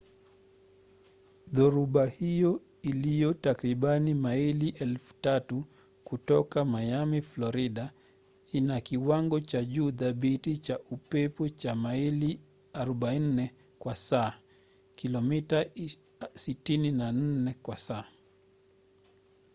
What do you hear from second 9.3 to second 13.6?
cha juu thabiti cha upepo cha maili 40